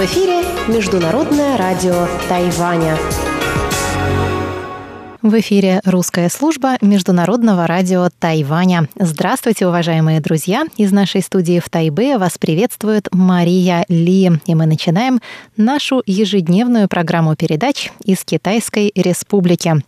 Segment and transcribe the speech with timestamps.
[0.00, 2.96] В эфире Международное радио Тайваня.
[5.20, 8.88] В эфире русская служба Международного радио Тайваня.
[8.98, 10.64] Здравствуйте, уважаемые друзья!
[10.78, 14.30] Из нашей студии в Тайбе вас приветствует Мария Ли.
[14.46, 15.20] И мы начинаем
[15.58, 19.84] нашу ежедневную программу передач из Китайской Республики.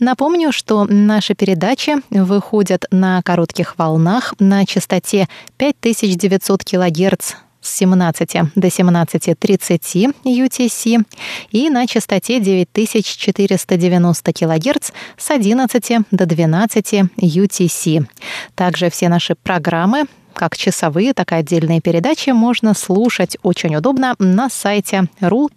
[0.00, 8.66] Напомню, что наши передачи выходят на коротких волнах на частоте 5900 кГц с 17 до
[8.66, 11.04] 17.30 UTC
[11.52, 18.06] и на частоте 9490 кГц с 11 до 12 UTC.
[18.54, 24.50] Также все наши программы как часовые, так и отдельные передачи можно слушать очень удобно на
[24.50, 25.52] сайте ru.rti.org.tw.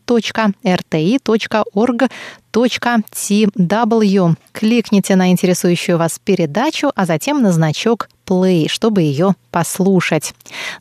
[4.51, 10.33] Кликните на интересующую вас передачу, а затем на значок Play, чтобы ее послушать.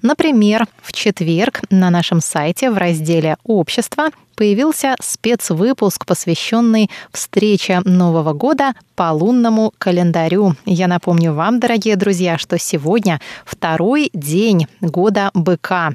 [0.02, 8.72] Например, в четверг на нашем сайте в разделе «Общество» появился спецвыпуск, посвященный встрече Нового года
[8.94, 10.54] по лунному календарю.
[10.64, 15.94] Я напомню вам, дорогие друзья, что сегодня второй день года быка.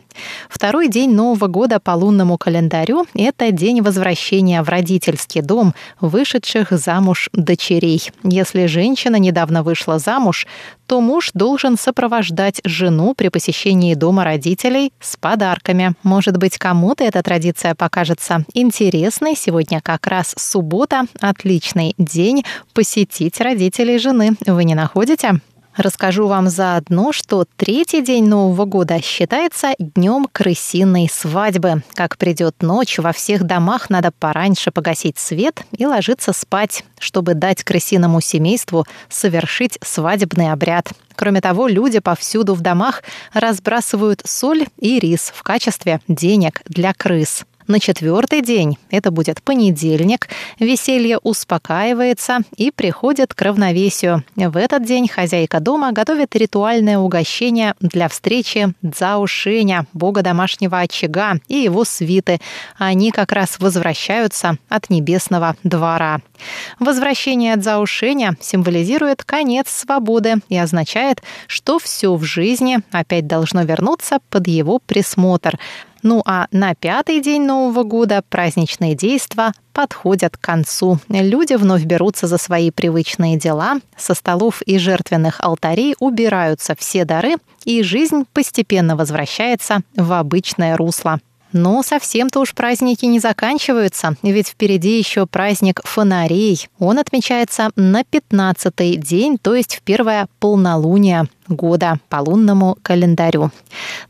[0.50, 7.30] Второй день Нового года по лунному календарю– это день возвращения в родительский дом вышедших замуж
[7.34, 8.12] дочерей.
[8.24, 10.46] Если женщина недавно вышла замуж,
[10.86, 15.94] то муж должен сопровождать жену при посещении дома родителей с подарками.
[16.04, 19.36] Может быть, кому-то эта традиция покажется интересной.
[19.36, 24.36] Сегодня как раз суббота, отличный день посетить родителей жены.
[24.46, 25.42] Вы не находите?
[25.80, 31.84] Расскажу вам заодно, что третий день Нового года считается днем крысиной свадьбы.
[31.94, 37.64] Как придет ночь, во всех домах надо пораньше погасить свет и ложиться спать, чтобы дать
[37.64, 40.92] крысиному семейству совершить свадебный обряд.
[41.16, 47.46] Кроме того, люди повсюду в домах разбрасывают соль и рис в качестве денег для крыс.
[47.70, 50.28] На четвертый день, это будет понедельник,
[50.60, 54.24] веселье успокаивается и приходит к равновесию.
[54.36, 61.36] В этот день хозяйка дома готовит ритуальное угощение для встречи Цао Шеня, бога домашнего очага,
[61.48, 62.40] и его свиты.
[62.80, 66.22] Они как раз возвращаются от небесного двора.
[66.80, 74.18] Возвращение Цао Шеня символизирует конец свободы и означает, что все в жизни опять должно вернуться
[74.32, 75.60] под его присмотр.
[76.02, 81.00] Ну а на пятый день Нового года праздничные действия подходят к концу.
[81.08, 87.36] Люди вновь берутся за свои привычные дела, со столов и жертвенных алтарей убираются все дары,
[87.66, 91.20] и жизнь постепенно возвращается в обычное русло.
[91.52, 96.68] Но совсем-то уж праздники не заканчиваются, ведь впереди еще праздник фонарей.
[96.80, 103.52] Он отмечается на 15-й день, то есть в первое полнолуние года по лунному календарю.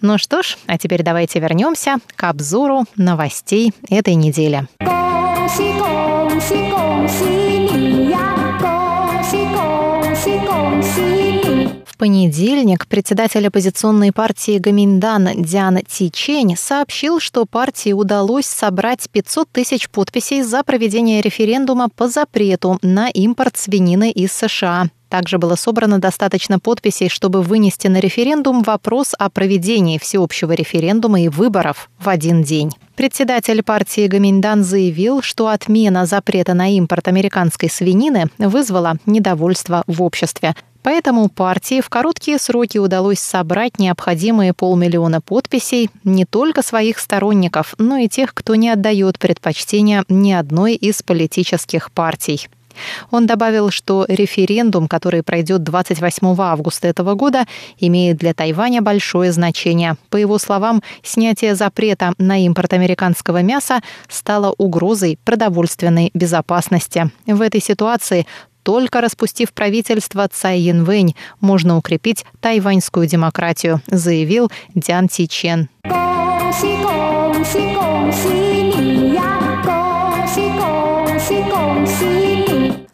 [0.01, 4.67] Ну что ж, а теперь давайте вернемся к обзору новостей этой недели.
[4.79, 7.48] Гонси, гонси, гонси.
[12.87, 20.63] Председатель оппозиционной партии Гаминдан Диан Тичень сообщил, что партии удалось собрать 500 тысяч подписей за
[20.63, 24.87] проведение референдума по запрету на импорт свинины из США.
[25.09, 31.27] Также было собрано достаточно подписей, чтобы вынести на референдум вопрос о проведении всеобщего референдума и
[31.27, 32.71] выборов в один день.
[32.95, 40.55] Председатель партии Гаминдан заявил, что отмена запрета на импорт американской свинины вызвала недовольство в обществе.
[40.83, 47.97] Поэтому партии в короткие сроки удалось собрать необходимые полмиллиона подписей не только своих сторонников, но
[47.97, 52.47] и тех, кто не отдает предпочтения ни одной из политических партий.
[53.11, 57.45] Он добавил, что референдум, который пройдет 28 августа этого года,
[57.77, 59.95] имеет для Тайваня большое значение.
[60.09, 67.11] По его словам, снятие запрета на импорт американского мяса стало угрозой продовольственной безопасности.
[67.25, 68.25] В этой ситуации
[68.69, 75.69] только распустив правительство Цай Янвэнь, можно укрепить тайваньскую демократию, заявил Дян Ти Чен.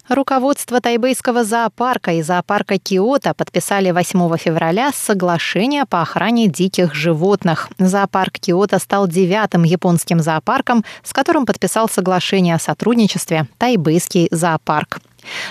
[0.07, 7.67] Руководство тайбэйского зоопарка и зоопарка Киото подписали 8 февраля соглашение по охране диких животных.
[7.79, 15.00] Зоопарк Киото стал девятым японским зоопарком, с которым подписал соглашение о сотрудничестве тайбэйский зоопарк.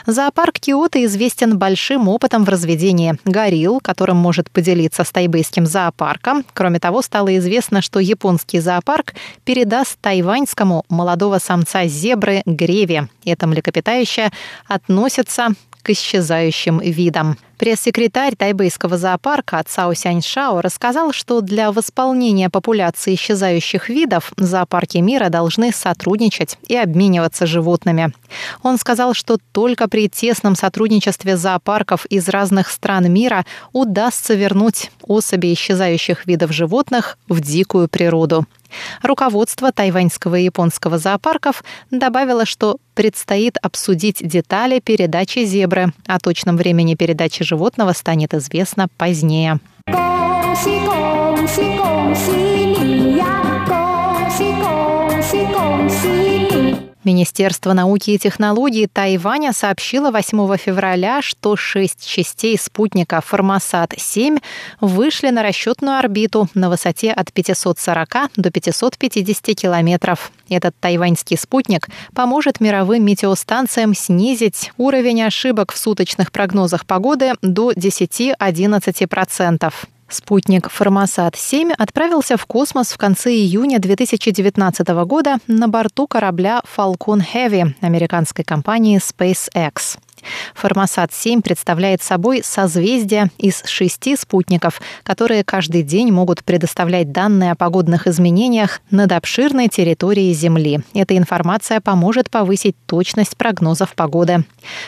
[0.06, 6.44] Зоопарк Киото известен большим опытом в разведении горилл, которым может поделиться с тайбэйским зоопарком.
[6.52, 13.08] Кроме того, стало известно, что японский зоопарк передаст тайваньскому молодого самца зебры Греве.
[13.24, 14.30] Это млекопитающее
[14.66, 15.48] относится
[15.84, 17.36] к исчезающим видам.
[17.58, 25.70] Пресс-секретарь тайбэйского зоопарка Цао Сяньшао рассказал, что для восполнения популяции исчезающих видов зоопарки мира должны
[25.72, 28.12] сотрудничать и обмениваться животными.
[28.62, 35.52] Он сказал, что только при тесном сотрудничестве зоопарков из разных стран мира удастся вернуть особи
[35.52, 38.46] исчезающих видов животных в дикую природу.
[39.02, 45.92] Руководство тайваньского и японского зоопарков добавило, что предстоит обсудить детали передачи зебры.
[46.06, 49.58] а точном времени передачи животного станет известно позднее.
[49.86, 51.78] Гонси, гонси,
[55.52, 56.33] гонси.
[57.04, 64.42] ！Министерство науки и технологий Тайваня сообщило 8 февраля, что шесть частей спутника «Формосат-7»
[64.80, 70.32] вышли на расчетную орбиту на высоте от 540 до 550 километров.
[70.48, 79.72] Этот тайваньский спутник поможет мировым метеостанциям снизить уровень ошибок в суточных прогнозах погоды до 10-11%.
[80.08, 87.74] Спутник «Формосат-7» отправился в космос в конце июня 2019 года на борту корабля Falcon Heavy
[87.80, 89.98] американской компании SpaceX.
[90.54, 98.06] Формосат-7 представляет собой созвездие из шести спутников, которые каждый день могут предоставлять данные о погодных
[98.06, 100.80] изменениях над обширной территорией Земли.
[100.94, 104.44] Эта информация поможет повысить точность прогнозов погоды.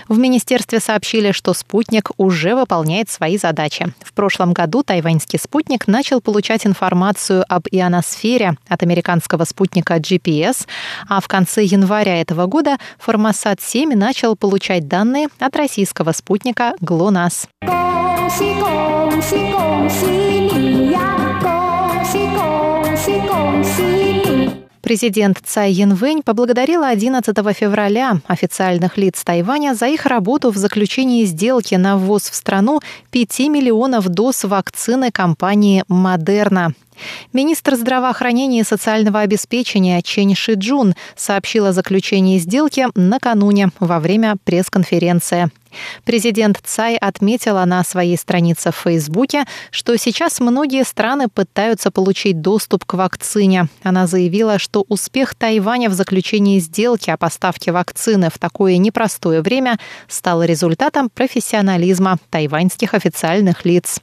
[0.08, 3.92] В министерстве сообщили, что спутник уже выполняет свои задачи.
[4.02, 10.66] В прошлом году тайваньский спутник начал получать информацию об ионосфере от американского спутника GPS,
[11.08, 17.48] а в конце января этого года Формосат-7 начал получать данные от российского спутника ГЛОНАСС.
[24.86, 31.74] Президент Цай Янвэнь поблагодарила 11 февраля официальных лиц Тайваня за их работу в заключении сделки
[31.74, 32.80] на ввоз в страну
[33.10, 36.72] 5 миллионов доз вакцины компании «Модерна».
[37.32, 45.50] Министр здравоохранения и социального обеспечения Чен Шиджун сообщил о заключении сделки накануне во время пресс-конференции.
[46.04, 52.84] Президент Цай отметила на своей странице в Фейсбуке, что сейчас многие страны пытаются получить доступ
[52.84, 53.68] к вакцине.
[53.82, 59.78] Она заявила, что успех Тайваня в заключении сделки о поставке вакцины в такое непростое время
[60.08, 64.00] стал результатом профессионализма тайваньских официальных лиц.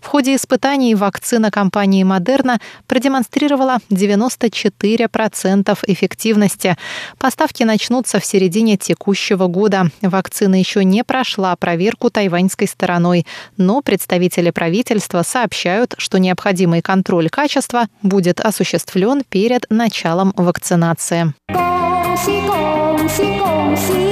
[0.00, 6.76] В ходе испытаний вакцина компании Модерна продемонстрировала 94% эффективности.
[7.18, 9.90] Поставки начнутся в середине текущего года.
[10.00, 17.88] Вакцина еще не прошла проверку тайваньской стороной, но представители правительства сообщают, что необходимый контроль качества
[18.02, 21.34] будет осуществлен перед началом вакцинации.
[22.08, 24.11] 恭喜恭喜恭喜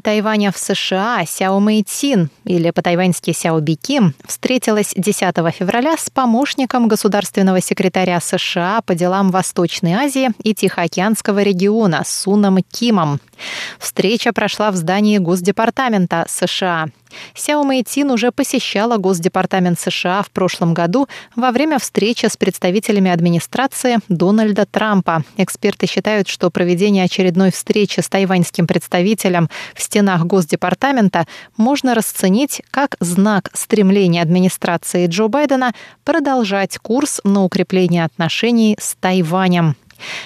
[0.00, 7.60] Тайваня в США Сяо Мэйцин, или по-тайваньски Сяо Биким, встретилась 10 февраля с помощником государственного
[7.60, 13.18] секретаря США по делам Восточной Азии и Тихоокеанского региона Суном Кимом.
[13.80, 16.86] Встреча прошла в здании Госдепартамента США.
[17.34, 23.98] Сяо Мэйтин уже посещала Госдепартамент США в прошлом году во время встречи с представителями администрации
[24.08, 25.22] Дональда Трампа.
[25.36, 31.26] Эксперты считают, что проведение очередной встречи с тайваньским представителем в стенах Госдепартамента
[31.56, 35.72] можно расценить как знак стремления администрации Джо Байдена
[36.04, 39.76] продолжать курс на укрепление отношений с Тайванем.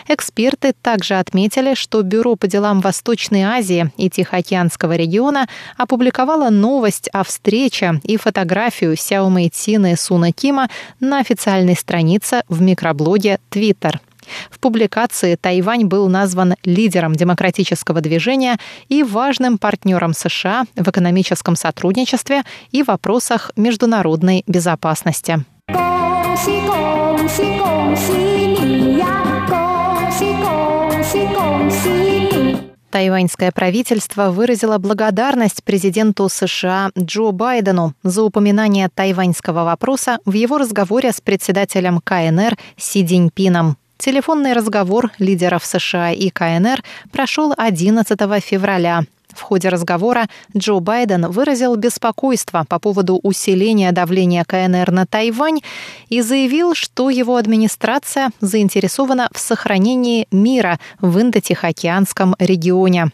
[0.08, 5.48] Эксперты также отметили, что Бюро по делам Восточной Азии и Тихоокеанского региона
[5.78, 12.62] опубликовало новость о встрече и фотографию Сяо Мэйцина и Суна Кима на официальной странице в
[12.62, 14.00] микроблоге Twitter.
[14.50, 22.44] В публикации Тайвань был назван лидером демократического движения и важным партнером США в экономическом сотрудничестве
[22.72, 25.44] и вопросах международной безопасности.
[26.34, 28.27] 恭喜恭喜恭喜
[33.53, 41.21] Правительство выразило благодарность президенту США Джо Байдену за упоминание тайваньского вопроса в его разговоре с
[41.21, 43.77] председателем КНР Си Диньпином.
[43.99, 49.03] Телефонный разговор лидеров США и КНР прошел 11 февраля.
[49.35, 55.61] В ходе разговора Джо Байден выразил беспокойство по поводу усиления давления КНР на Тайвань
[56.09, 63.11] и заявил, что его администрация заинтересована в сохранении мира в Индо-Тихоокеанском регионе.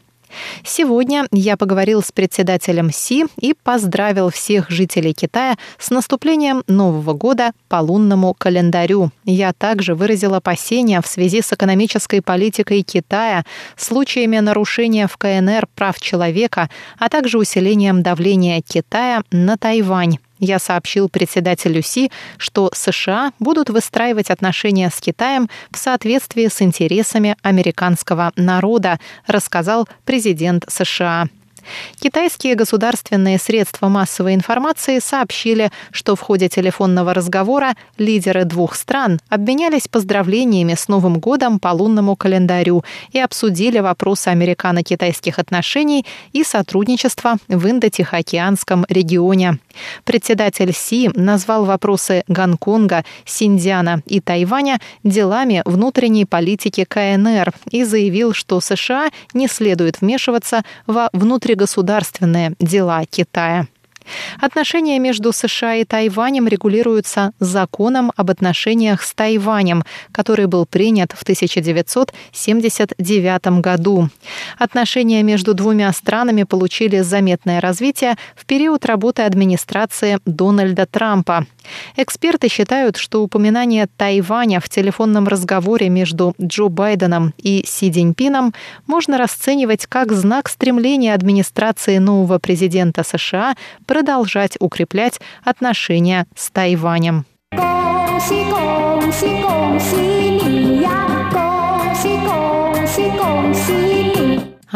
[0.64, 7.52] Сегодня я поговорил с председателем Си и поздравил всех жителей Китая с наступлением Нового года
[7.68, 9.10] по лунному календарю.
[9.24, 13.44] Я также выразил опасения в связи с экономической политикой Китая,
[13.76, 20.18] случаями нарушения в КНР прав человека, а также усилением давления Китая на Тайвань.
[20.38, 27.36] Я сообщил председателю Си, что США будут выстраивать отношения с Китаем в соответствии с интересами
[27.42, 31.28] американского народа, рассказал президент США.
[31.98, 39.88] Китайские государственные средства массовой информации сообщили, что в ходе телефонного разговора лидеры двух стран обменялись
[39.88, 47.66] поздравлениями с Новым годом по лунному календарю и обсудили вопросы американо-китайских отношений и сотрудничества в
[47.66, 49.58] Индо-Тихоокеанском регионе.
[50.04, 58.60] Председатель Си назвал вопросы Гонконга, Синьцзяна и Тайваня делами внутренней политики КНР и заявил, что
[58.60, 63.66] США не следует вмешиваться во внутригосударственные дела Китая.
[64.40, 71.23] Отношения между США и Тайванем регулируются законом об отношениях с Тайванем, который был принят в
[71.23, 74.11] 1979 году.
[74.58, 81.46] Отношения между двумя странами получили заметное развитие в период работы администрации Дональда Трампа.
[81.96, 88.54] Эксперты считают, что упоминание Тайваня в телефонном разговоре между Джо Байденом и Си Цзиньпином
[88.87, 93.56] можно расценивать как знак стремления администрации нового президента США
[93.93, 97.25] продолжать укреплять отношения с Тайванем.
[98.19, 100.12] 恭喜恭喜恭喜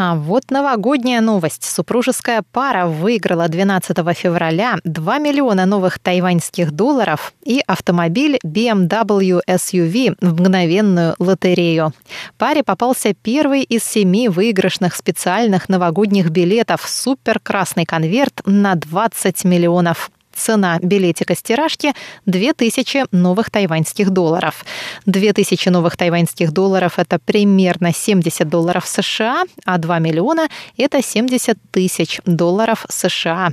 [0.01, 1.65] ！А вот новогодняя новость.
[1.65, 10.39] Супружеская пара выиграла 12 февраля 2 миллиона новых тайваньских долларов и автомобиль BMW SUV в
[10.39, 11.91] мгновенную лотерею.
[12.37, 20.11] Паре попался первый из семи выигрышных специальных новогодних билетов «Супер красный конверт» на 20 миллионов.
[20.39, 21.93] Цена билетика с тиражки–
[22.25, 24.65] 2000 новых тайваньских долларов.
[25.05, 32.21] 2000 новых тайваньских долларов– это примерно 70 долларов США, а 2 миллиона– это 70 тысяч
[32.25, 33.51] долларов США.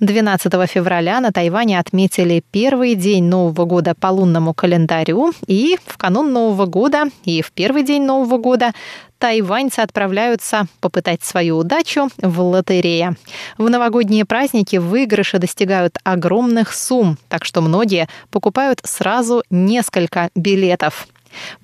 [0.00, 6.32] 12 февраля на Тайване отметили первый день Нового года по лунному календарю, и в канун
[6.32, 8.72] Нового года, и в первый день Нового года
[9.18, 13.16] тайваньцы отправляются попытать свою удачу в лотерее.
[13.58, 21.08] В новогодние праздники выигрыши достигают огромных сумм, так что многие покупают сразу несколько билетов.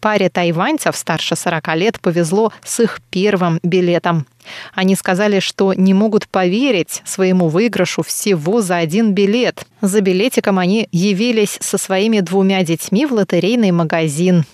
[0.00, 4.26] Паре тайваньцев старше 40 лет повезло с их первым билетом.
[4.74, 9.64] Они сказали, что не могут поверить своему выигрышу всего за один билет.
[9.80, 14.44] За билетиком они явились со своими двумя детьми в лотерейный магазин.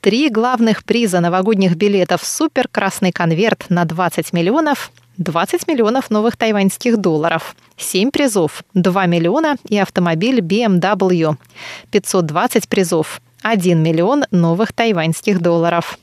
[0.00, 6.96] Три главных приза новогодних билетов «Супер красный конверт» на 20 миллионов 20 миллионов новых тайваньских
[6.96, 11.36] долларов, 7 призов, 2 миллиона и автомобиль BMW,
[11.92, 15.98] 520 призов, 1 миллион новых тайваньских долларов.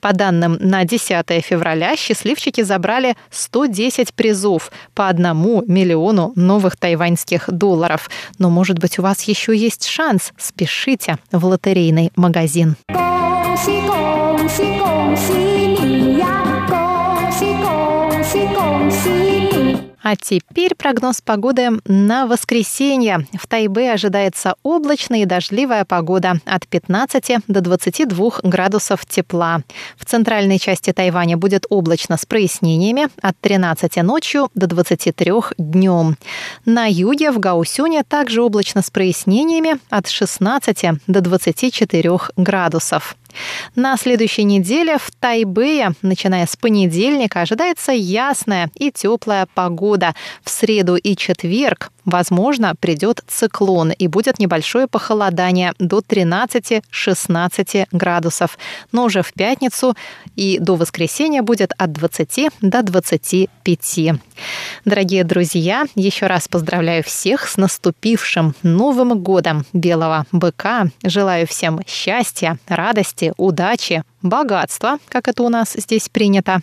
[0.00, 8.08] По данным на 10 февраля счастливчики забрали 110 призов по 1 миллиону новых тайваньских долларов.
[8.38, 10.32] Но, может быть, у вас еще есть шанс.
[10.38, 12.76] Спешите в лотерейный магазин.
[12.88, 15.64] Конси, конси, конси,
[20.04, 23.26] ！А теперь прогноз погоды на воскресенье.
[23.32, 29.62] В Тайбе ожидается облачная и дождливая погода от 15 до 22 градусов тепла.
[29.96, 36.18] В центральной части Тайваня будет облачно с прояснениями от 13 ночью до 23 днем.
[36.66, 43.16] На юге в Гаусюне также облачно с прояснениями от 16 до 24 градусов.
[43.74, 50.14] На следующей неделе в Тайбэе, начиная с понедельника, ожидается ясная и теплая погода.
[50.42, 58.58] В среду и четверг Возможно, придет циклон и будет небольшое похолодание до 13-16 градусов.
[58.92, 59.96] Но уже в пятницу
[60.36, 64.20] и до воскресенья будет от 20 до 25.
[64.84, 70.88] Дорогие друзья, еще раз поздравляю всех с наступившим Новым годом Белого Быка.
[71.02, 76.60] Желаю всем счастья, радости, удачи, богатства, как это у нас здесь принято,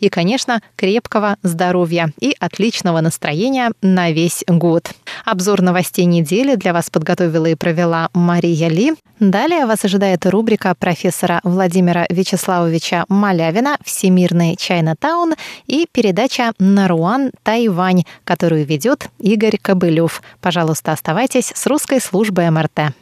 [0.00, 4.90] и, конечно, крепкого здоровья и отличного настроения на весь год.
[5.24, 8.92] Обзор новостей недели для вас подготовила и провела Мария Ли.
[9.20, 15.34] Далее вас ожидает рубрика профессора Владимира Вячеславовича Малявина «Всемирный Чайна-таун»
[15.66, 20.20] и передача «Наруан Тайвань», которую ведет Игорь Кобылев.
[20.40, 22.92] Пожалуйста, оставайтесь с русской службой МРТ.